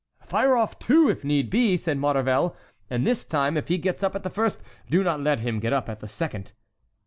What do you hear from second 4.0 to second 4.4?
up at the